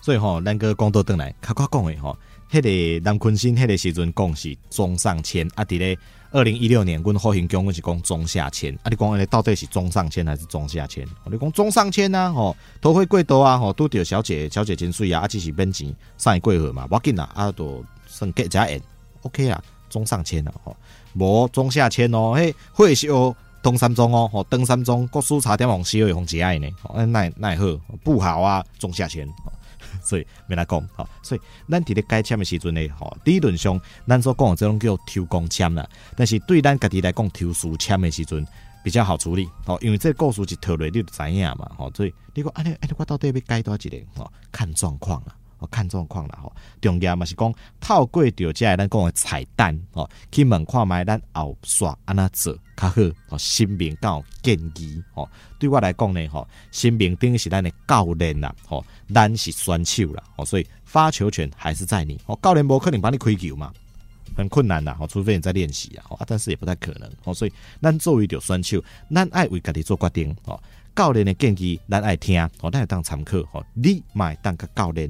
[0.02, 2.17] 所以吼，咱个讲到转来，较快讲诶吼，
[2.50, 6.00] 迄个南鲲鯓迄个时阵讲是中上签啊，伫咧。
[6.34, 8.89] 二零一六年，阮好兴讲，阮是讲中下签啊！
[8.89, 11.06] 你讲诶，到底是中上签还是中下签？
[11.30, 18.82] 你讲中上签呐，吼，桃花过渡啊，吼，拄着小姐，小姐真水啊，啊，只是免钱，送伊过河嘛，无要紧啦，啊，都算结加缘
[19.24, 20.78] ，OK 啊，中上签啊，吼，
[21.15, 27.65] 无中下签哦，嘿，会烧东山中哦，吼，登山中国书茶店往西二红节爱呢，哎，奈奈好
[28.06, 28.63] 不好啊？
[28.80, 29.28] 中下签。
[30.02, 38.46] 所以没来讲，好，所以咱伫咧改签的时阵呢，吼，理论上咱所讲的这种叫抽公签啦，但是对咱家己来讲，抽书签的时阵
[38.84, 43.98] 比较好处理，吼，因为这个故事一套落你就知影嘛，吼，所以你讲，哎，哎，我到底要改多少个？
[44.16, 46.52] 吼，看状况啊，哦，看状况啦吼。
[46.82, 53.38] 重要嘛是讲透过着这咱讲的彩蛋哦，去问看觅咱后续安怎做较好哦。
[53.38, 62.38] 新民敢有建议哦，对我来讲呢吼，新民等于是咱的教练啦吼，咱是选手啦哦，所以发球权还是在你哦。
[62.41, 63.72] 教练无可能帮你开球嘛，
[64.36, 67.34] 很困难的哦，除非你在练习啊，啊但是也不太可能哦。
[67.34, 70.60] 所以咱作为着选手，咱爱为家己做决定哦。
[70.94, 73.65] 教练的建议咱爱听哦，咱会当参考哦。
[73.74, 75.10] 你买当个教练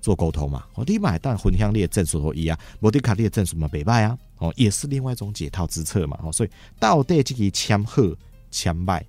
[0.00, 0.64] 做沟通嘛？
[0.74, 4.18] 哦，你买当分享你的战术和伊啊，无的卡你的战术嘛，袂歹啊。
[4.42, 6.18] 哦，也是另外一种解套之策嘛。
[6.24, 6.50] 哦，所以
[6.80, 8.02] 到底这个签好
[8.50, 9.00] 签歹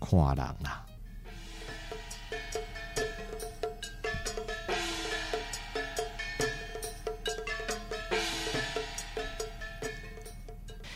[0.00, 0.84] 看人啦。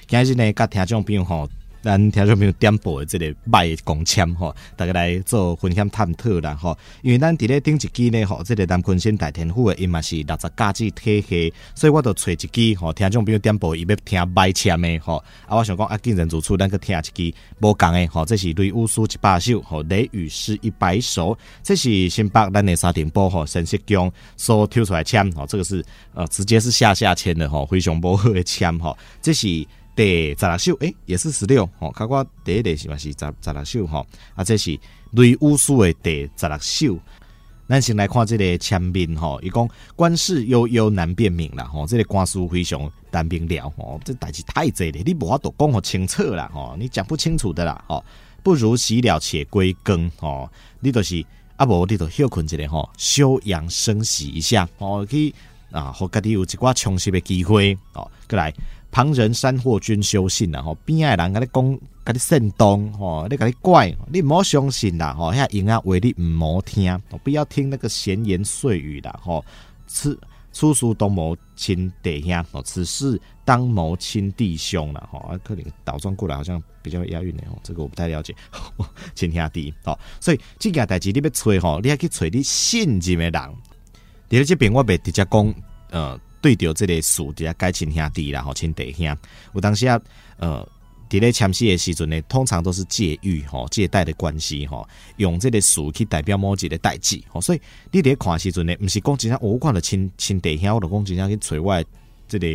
[0.08, 1.48] 今日呢，甲听众朋友吼。
[1.84, 6.74] 咱听众朋友点播的这个卖公签吼，大家来做分享探讨啦吼。
[7.02, 15.22] 因为咱伫咧顶一期呢吼，这个南鲲鯓大天府的伊嘛是六十加级体系，所以我就找一期吼，听众朋友点播伊要听卖签的吼。
[15.46, 29.66] 啊，我想讲啊，既然如此，咱去听一期无共的吼，这是雷武师一百首吼，雷雨诗一百首，这是新北咱的沙丁堡吼，陈世强所抽出来签吼，这个是呃直接是下下签的吼，非常不好的签吼，这是。
[29.96, 31.90] 第十六首，诶、欸，也是十六吼。
[31.92, 34.78] 看我第一个是嘛是十十六首吼，啊，这是
[35.12, 36.98] 雷武师的第十六首。
[37.66, 48.04] 咱先来看这个签名吼，伊讲官事悠悠难辨明啦吼，这个官司非常难明了吼，这代志太济了，你无法度讲好清楚啦吼，你讲不清楚的啦吼，
[48.42, 51.24] 不如洗了且归更吼，你就是
[51.56, 55.34] 啊无你就休困一下吼，休养生息一下哦，去
[55.70, 58.52] 啊，互家己有一寡充实的机会哦，过来。
[58.94, 69.44] 旁人山祸君修信啦，吼边爱人甲你讲，甲你煽动，吼你甲你怪，你唔好相信啦，吼遐闲啊话你唔好听，不要听那个闲言碎语啦，吼
[69.88, 70.16] 此
[70.52, 78.32] 此事当谋亲弟兄，哦此事当谋亲弟兄啦，吼啊可能倒转过来好像比较押韵的吼，这个我不太了解，
[79.16, 83.54] 亲兄弟，吼所以这件代志你要找吼，你要去找你信任的人，
[84.28, 85.54] 第二这边我袂直接讲，
[85.90, 86.16] 呃。
[86.44, 89.16] 对着这个事，直接改亲兄弟啦，吼亲弟兄。
[89.54, 89.98] 有当时啊，
[90.36, 90.68] 呃，
[91.08, 97.40] 伫咧签诗的时阵呢，通常都是借喻吼借贷的关系吼，用这个事去代表某一个代志吼。
[97.40, 101.84] 所以你伫咧看时阵呢，毋是讲真正我看了亲亲弟兄，我就讲真正去找我
[102.28, 102.46] 这个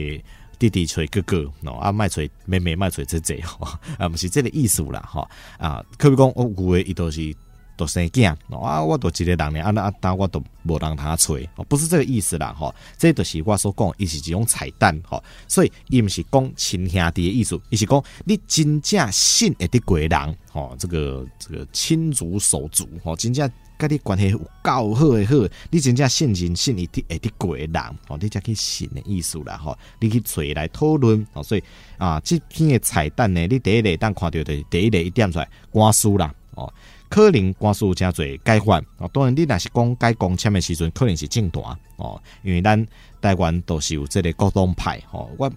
[0.59, 3.65] 弟弟找哥哥，喏啊，卖找妹妹卖找姐姐吼，
[3.97, 7.35] 啊，毋是这个意思啦，吼啊，可比讲我有诶伊都是。
[7.79, 8.35] 都生囝。
[8.61, 8.83] 啊！
[8.83, 25.35] 我都一个人呢，啊那啊，但我都无人他吹，不是这个意思啦，吼，这都是我所讲，伊是一种彩蛋，吼，所以伊毋是讲亲兄弟的意思，伊是讲你真正信会得过人，吼，这个这个亲族手足，吼，真正跟你关系有够好的好，
[25.71, 27.71] 你真正信任信一定会得过人，
[28.07, 31.63] 吼，你才去信的意思啦，吼，你去找来讨论，吼，所以
[31.97, 36.71] 啊，这篇的彩蛋呢，你第一个当看到的第一个一点出来，官司啦，哦。
[37.09, 41.59] 可能官司真侪改换哦，当然你若是讲改公签的时阵，可能是正大
[41.97, 42.87] 哦，因为咱
[43.19, 45.27] 台湾都是有这个国党派哦。
[45.37, 45.51] 我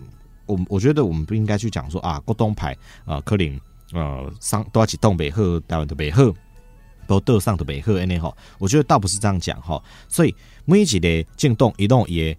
[0.46, 3.60] 我我觉得我们不应该去讲说啊，国党派啊，可能
[3.92, 6.22] 呃上都要去东北好，台湾都北好，
[7.06, 8.36] 都都上都北好安尼吼。
[8.58, 10.34] 我觉得倒不是这样讲哈，所以
[10.64, 12.36] 每一个政党移动也。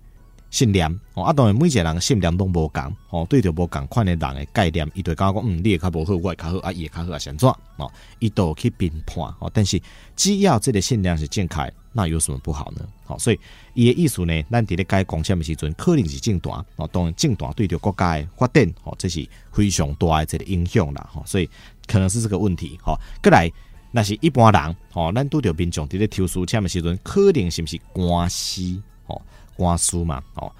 [0.53, 9.49] 信念哦，啊，当然每一个人信念拢无共哦，对着无共款的人的概念，伊对讲讲，嗯，你也较无好，我也较好，啊，伊也较好啊，先怎哦，伊都去评判哦。
[9.51, 9.81] 但是
[10.15, 12.87] 只要这个信念是正确，那有什么不好呢？
[13.03, 13.39] 好，所以
[13.73, 21.09] 伊的意思呢，咱伫咧改公签的时阵，可能是政党哦，当然政党对着国家的发展哦，这是非常大的这个影响啦。
[21.11, 21.49] 吼，所以
[21.87, 22.77] 可能是这个问题。
[22.83, 23.51] 吼，过来
[23.89, 28.79] 那是一般人哦，咱拄着民众伫咧抽书签的时阵，可能是不是官司？
[29.07, 29.19] 哦？
[29.55, 30.51] 官司嘛，哦，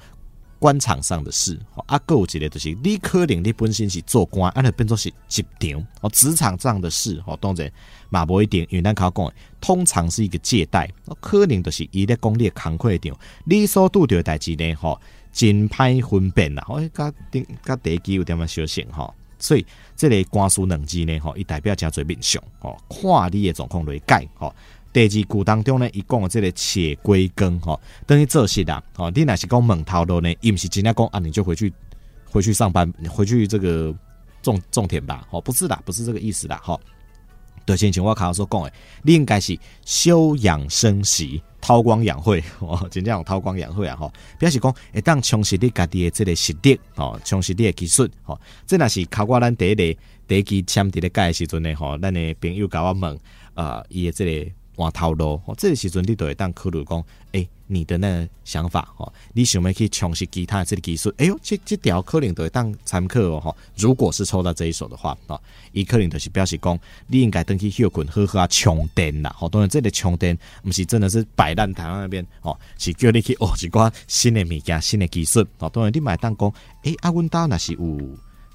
[0.59, 7.69] 官场上的事，啊，还有一个就是你可能你本身是做官，啊，你变作是职场哦，职场上的事，哦，当然
[8.09, 14.99] 嘛不一定，因为咱考讲，通常是一个借贷，可能就是伊咧讲你工课场，你所拄着代志呢，吼，
[15.33, 19.65] 真歹分辨啦，哦，甲顶甲第一支有点仔相像，吼，所以
[19.97, 24.55] 这个官司两字呢，吼，伊代表真侪面相，哦，看你的状况来改，吼。
[24.93, 28.81] 第二句当中呢，伊讲的这个且归更吼，等于做事啦。
[28.95, 31.73] 哦，你若是讲门头路呢，伊毋是真正讲啊，你就回去
[32.29, 33.93] 回去上班，回去这个
[34.43, 35.27] 种种田吧。
[35.31, 36.61] 哦，不是啦，不是这个意思啦。
[36.63, 36.79] 吼，
[37.65, 42.43] 对，先前我卡所讲的，你应该是休养生息，韬光养晦。
[42.59, 43.95] 哦，真正韬光养晦啊。
[43.95, 48.07] 吼，表示讲会当充实你家己的这个实力，哦，充实你的技术。
[48.21, 51.73] 吼，这若是考过咱第一个第一期签伫咧改的时阵呢。
[51.73, 53.15] 吼，咱的朋友甲我问，
[53.55, 54.51] 啊、呃，伊的这个。
[54.75, 56.99] 换头路，哦，这个时阵你都会当考虑讲，
[57.33, 65.39] 诶、欸，你的那个想法，吼，你想要去从事其他的这个技术，哎呦，这这条可能都会当参考哦，吼，如果是抽到这一手的话，哦，
[65.73, 76.49] 伊可能就是表示讲，你应该登去休困，好好啊充电啦，吼，当然这个充电不是真的是摆烂台湾那边，哦，是叫你去学一寡新的物件、新的技术，哦，当然你买当讲，
[76.83, 77.79] 诶、欸，阿阮兜那是有。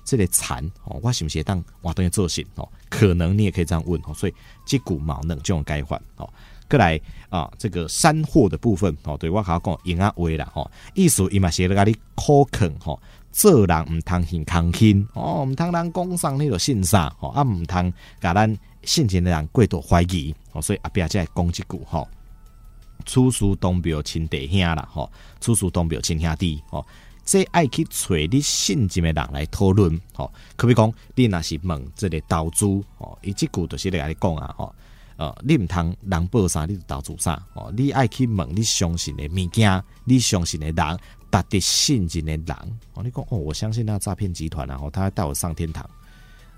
[0.08, 2.66] 这个蚕哦，我是不是当我等于做事哦？
[2.88, 4.14] 可能你也可以这样问哦。
[4.14, 4.32] 所以
[4.64, 6.26] 这股毛能这种改换哦，
[6.66, 6.98] 过来
[7.28, 12.98] 啊，这个山货的部分哦，对我好讲用啊话啦吼，意思伊嘛是咧甲你考肯吼，
[13.32, 22.08] 做人唔通很康轻哦，唔通人讲上你就信啥哦，啊唔通甲咱信前的人过度怀疑哦，所以阿伯再讲一句吼，
[23.04, 26.82] 处事当表亲弟兄啦吼，处事当表亲兄弟吼。
[27.28, 32.64] 这爱去找你信任的人来讨论，吼，可比讲你若是问这个投资，
[32.96, 34.74] 吼，伊即句就是来讲啊，吼，
[35.18, 40.98] 呃，你唔通人报啥，你就投资啥，哦，你爱去问你相信的物件，你相信的人，
[41.30, 45.86] 值得信任的人，哦，你讲哦，我相信那诈骗集团啊，吼，他会带我上天堂，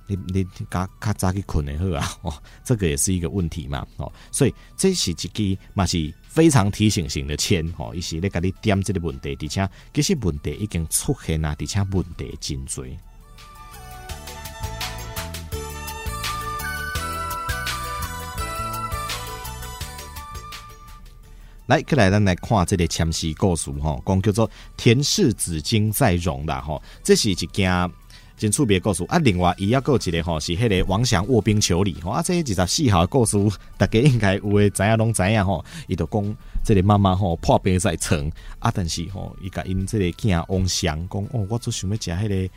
[0.06, 6.12] 你你较较早去困的好啊， 哦，这个也是一个问题嘛，哦，所以这是一句嘛是。
[6.30, 12.84] 非常提醒型的签吼，伊是咧甲你点这个问题，而且其实问题已经出现啊，而且问题真多。
[21.66, 27.92] 来，过来咱来看这个签诗故事吼，讲叫做田氏子荆在戎啦吼，这是一件。
[28.40, 29.18] 真趣味的故事啊！
[29.18, 32.22] 另外，伊还有一个吼，是迄个王祥卧冰求鲤吼啊！
[32.22, 33.36] 这二十四号故事，
[33.76, 35.62] 大家应该有诶知影拢知影吼。
[35.88, 42.50] 伊就讲，这个妈妈吼破病在床啊，但是吼，伊甲因这个囝王祥讲哦，我做想要食迄个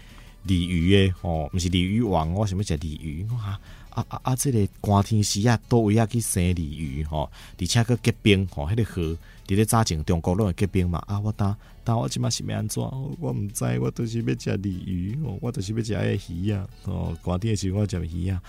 [0.44, 3.60] 鲤鱼诶吼，毋是鲤鱼王，我想要食鲤鱼啊
[3.90, 4.36] 啊啊啊！
[4.38, 7.30] 这个寒天时啊，倒位啊去生鲤鱼吼，
[7.60, 9.18] 而且阁结冰吼，迄个河。
[9.46, 11.04] 伫咧早前中国拢会结冰嘛？
[11.06, 11.54] 啊，我打
[11.84, 12.82] 打我即马是要安怎？
[12.82, 16.66] 我毋知，我都是要食鲤鱼，我都是要食迄鱼啊！
[16.86, 18.42] 哦，寒天的时候我食鱼啊。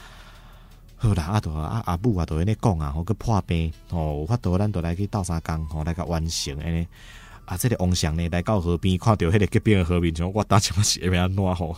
[0.96, 6.86] 好啦，啊，都啊阿母啊，都安尼讲啊，吼，佮破病哦，有法度咱都来去斗相共，吼，来甲完成安尼。
[7.44, 11.76] 啊，这个王祥呢，来到河边，看到迄个结冰的河面上，我打即马是要安怎吼？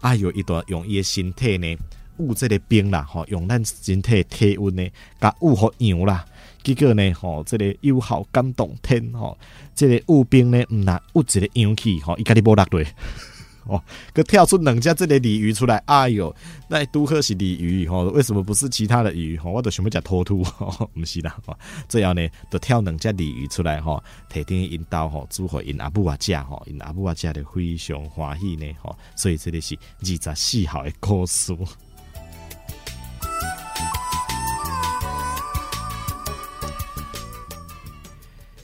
[0.00, 1.76] 哎哟，伊段用伊的身体呢，
[2.16, 4.88] 捂这个冰啦，吼，用咱身体体温呢，
[5.20, 6.24] 甲捂好样啦。
[6.64, 9.38] 结果呢，吼、哦，这个又好感动天，吼、哦，
[9.74, 12.86] 这个雾兵呢，毋那有一个氧气，吼，伊家己无落对，
[13.68, 13.82] 哦，
[14.14, 16.34] 佮跳出两只这个鲤鱼出来，哎哟，
[16.68, 19.36] 那拄好是鲤鱼，吼、哦，为什么不是其他的鱼？
[19.36, 21.54] 吼、哦，我都想要食兔兔， 吼，毋是啦，吼，
[21.86, 31.54] 最后呢，就跳两只鲤鱼出来，吼、哦，提点引导，吼，煮互因阿母啊食，吼，因阿母啊食的非常欢喜呢，吼，所以这里是二十四号的故事。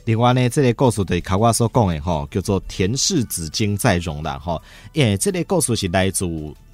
[0.05, 4.61] 另外呢，这个故事对卡我所讲的吼，叫做田氏子荆在戎啦吼。
[4.93, 6.25] 诶，这个故事是来自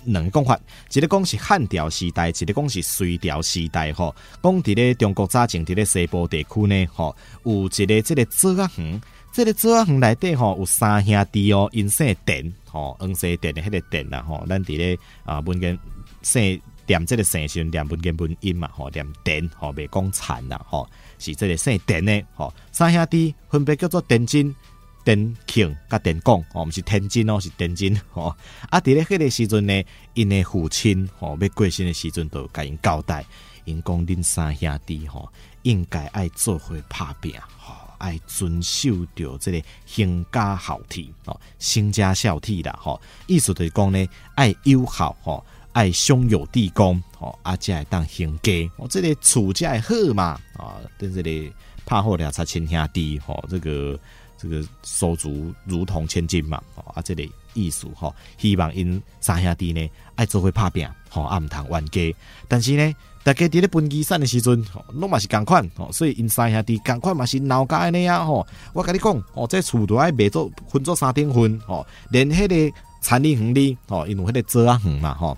[0.06, 0.60] 两个讲法，
[0.94, 4.16] 一个讲是汉朝时代，一个讲是隋朝时代吼。
[4.42, 9.02] 讲伫咧中国早前伫咧西部地区呢，吼，有一个这个左仔园，
[9.34, 14.46] 这个左仔园内底吼有三兄弟哦，因姓田吼，黄姓田的迄个田啦吼。
[14.48, 15.78] 咱伫咧啊文言
[16.22, 20.88] 姓念这个姓时，念文言文音嘛吼，念田吼，袂讲田啦吼。
[21.20, 24.56] 是这个姓田的，吼，三兄弟分别叫做田金、
[25.04, 28.36] 田庆、甲田广，哦，毋是田金哦，是田金，吼。
[28.70, 33.26] 啊，伫咧迄个时阵呢，因的父亲，吼，要过身的时阵，就甲因交代，
[33.66, 35.28] 因讲恁三兄弟，吼，
[35.64, 45.44] 应该爱做伙拍拼，吼，爱遵守着这个兴家孝悌，哦，兴家孝悌啦，吼，意思就是讲呢，爱友好，吼。
[45.74, 51.52] 爱兄友弟恭，吼，阿才会当兴家，哦，这个处才会好嘛，啊，在这里
[51.86, 54.00] 拍好了才亲兄弟，吼，这个
[54.38, 56.62] 这个手足如同千金嘛，
[56.94, 62.16] 啊，这里意思吼，希望因三兄弟呢爱做伙拍拼，吼，啊，毋通冤家，
[62.48, 75.36] 但是呢，大家伫咧分遗产的时阵，哦拢嘛是共款，吼，所以因三兄弟共款嘛是闹家呢啊，吼，我甲你讲，哦，这厝都爱卖做分做三等份，吼，连迄个产业园里，吼，因为迄个做啊园嘛，吼。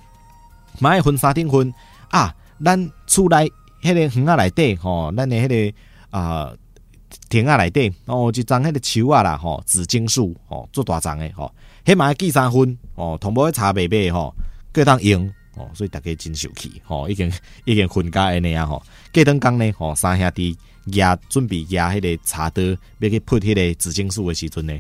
[0.80, 1.74] 买一分三等分
[2.10, 2.36] 啊！
[2.62, 3.50] 咱厝内
[3.82, 5.78] 迄个园仔内底吼，咱的迄个
[6.10, 6.54] 啊
[7.30, 11.54] 田仔内底哦，一欉迄个树啊啦吼，紫荆树吼，做大欉的吼，
[11.86, 14.36] 迄嘛要记三分哦，同无差袂袂吼，
[14.74, 15.26] 各当用
[15.56, 17.32] 哦，所以大家真受气吼，已经
[17.64, 20.58] 已经分家安尼啊吼，过当工呢吼，三兄弟
[20.88, 24.78] 压准备压迄个茶刀，要去劈迄个紫荆树的时阵呢，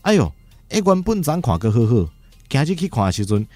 [0.00, 0.32] 哎哟，
[0.72, 2.08] 一原本咱看阁好好，
[2.48, 3.46] 今日去看的时阵。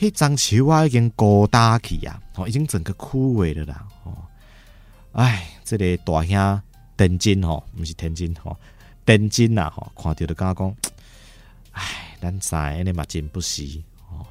[0.00, 4.16] 迄张树啊，已经高大去啊，哦，已经整个枯萎了啦，哦，
[5.12, 6.62] 哎，这个大兄
[6.96, 8.56] 天津吼，不是天津吼，
[9.04, 10.76] 天津呐吼，看到就甲我讲，
[11.72, 13.62] 哎，咱三个呢嘛真不死
[14.08, 14.24] 哦，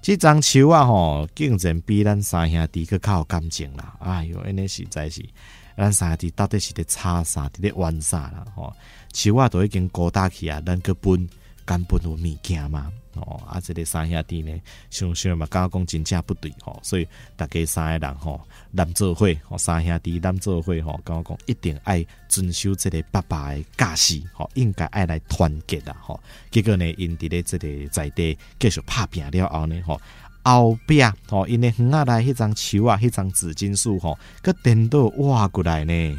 [0.00, 5.28] 这张树啊吼，竟然比咱三兄弟个较有感情啦，哎哟，安尼实在是，
[5.76, 8.72] 咱三兄弟到底是咧吵啥，伫咧玩啥啦吼，
[9.12, 11.28] 树啊都已经孤单去啊，咱个分
[11.64, 12.92] 敢分有物件嘛？
[13.20, 14.60] 哦，啊，这个三兄弟呢，
[14.90, 17.06] 想想嘛，刚刚讲真正不对吼，所以
[17.36, 18.40] 大家三个人吼，
[18.70, 26.20] 难做伙吼，三兄弟难做伙吼，刚刚讲一定爱遵守这个爸爸的教示吼，应该爱来团结啦吼。
[26.50, 30.00] 结果呢，因伫咧这个在地继续拍拼了后呢吼，
[30.42, 36.18] 后壁吼，因为园仔内迄张树啊，迄张紫金树吼，佮颠倒挖过来呢。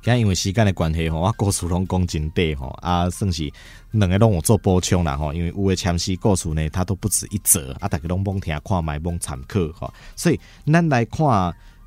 [0.00, 3.52] 今因为时间的关系吼，我故事拢讲真短吼，啊，算是
[3.90, 5.32] 两个拢有做补充啦吼。
[5.34, 9.92] 因为有的前诗故事呢，它都不止一则，啊，大家拢罔听看卖罔参考吼。
[10.14, 10.38] 所以
[10.72, 11.26] 咱来看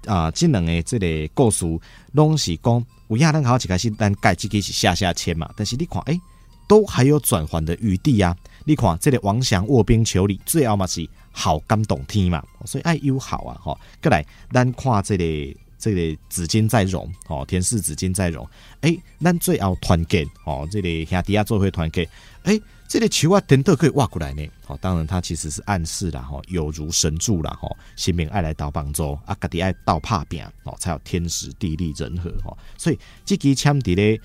[0.05, 1.65] 啊，这两个这个故事
[2.11, 6.21] 拢是讲有影咱好一开始咱盖自己是下下签嘛，但是你看诶、欸，
[6.67, 8.35] 都还有转圜的余地啊。
[8.65, 13.79] 你看这个王祥卧冰求鲤，最后嘛是好感动天嘛，所以爱友好啊吼。
[14.01, 15.57] 过来咱看这个。
[15.81, 18.47] 这个紫金再荣哦，田氏紫金再荣，
[18.81, 22.07] 哎，咱最后团结哦，这里兄弟啊做会团结，
[22.43, 22.57] 哎，
[22.87, 34.21] 这里树啊颠倒可以挖过来呢，哦，当然他其实是暗示了哈，有如神助了哈，神明爱来到帮助啊，家己爱到拍拼哦，才有天时地利人和哦，所以这支签底咧。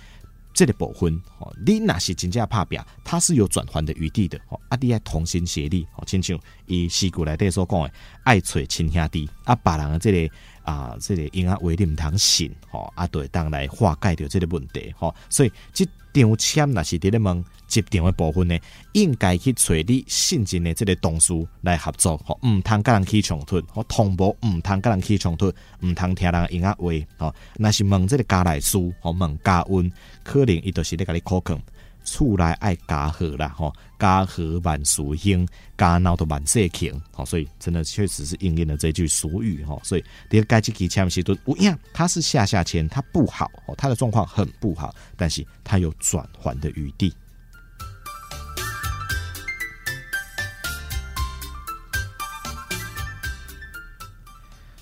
[0.56, 7.92] 这个部分，哦，你那是真正拍拼，它是有转圜的余地的，哦，啊，你爱同心协力，哦，亲像以诗句内底所讲的，
[8.24, 15.84] 爱找亲兄弟，啊，别人的这个啊，这个因啊为你唔通信，吼，啊，对，当来化解掉这个问题，吼，所以这
[16.14, 17.44] 张签那是伫咧问。
[17.66, 18.56] 集点的部分呢，
[18.92, 29.92] 应该去找你信任的这个同事来合作，吼，唔通跟人起冲突，吼，同步唔通跟人起冲突，唔通听人应啊话，吼，那是问这个家来事，吼，问家运，
[30.26, 31.56] 可能伊就是咧甲你考考，
[32.04, 35.46] 厝内爱家和啦，吼，家和万事兴，
[35.78, 47.14] 家闹都万事兴，吼，所以真的确实是应验了这句俗语，吼，所以第二个这支签时阵有影，它是下下签，它不好，吼，它的状况很不好，但是它有转圜的余地。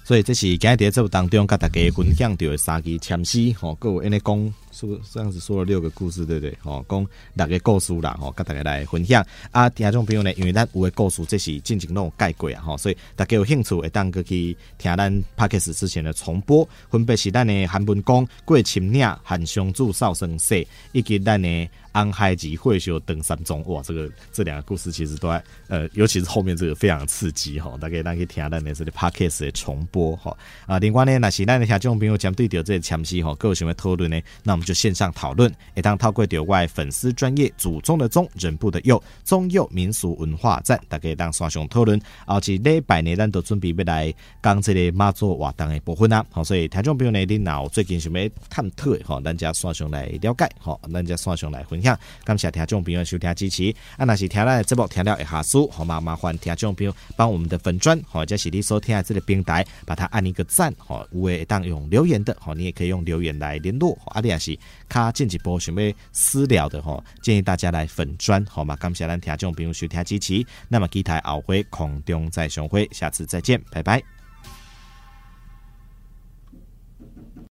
[0.06, 6.58] 所以这是今日在节目当中，跟大家分享到的三支签诗，吼，各位安尼讲，说这样子说了六个故事，对不对？
[6.60, 9.24] 吼，讲六个故事啦，吼，跟大家来分享。
[9.52, 21.68] 啊，听众朋友呢，因为咱有个故事，这是进行那种概括啊，吼，所以大家有兴趣会当过去听咱 Podcast 之前的重播，分别是咱的韩文公、过秦岭、韩雄柱、少生说，以及咱的。
[21.94, 30.36] 安海吉会修登山中，哇，这个这两个故事其实都还呃，尤其是后面这个非常刺激哈，大家大家可以听下咱的这个 podcast 的重播哈
[30.66, 30.76] 啊。
[30.80, 35.48] 另外呢，那是咱的听众朋友针对到这个签诗哈，各位想要讨论呢，那我们就线上讨论。
[35.76, 42.00] 一当透过点外粉丝专业祖宗的宗人部的佑宗佑民俗文化站，大家当线上讨论。
[42.26, 46.26] 而且礼拜呢，咱都准备要来讲这个妈祖活动的部分啊。
[46.32, 51.96] 好，所以听众朋友呢，你脑最近想要探讨哈，咱家线上来了解哈，咱家线上来分享。
[52.24, 56.00] 感谢听众朋友收听支持，啊，那是听咱的节目听了一下书，好嘛？
[56.00, 64.58] 麻烦听众朋友帮我们的粉专，或者是你收听的这个平台，把它按一个赞，好，有诶当用留言的，好，你也可以用留言来联络，啊，你也是
[64.88, 68.74] 卡进一步想要私聊的，哈，建议大家来粉专，好嘛？
[68.76, 74.13] 感谢咱听众朋友收听支持，那么期待后会空中再相会，下次再见，拜拜。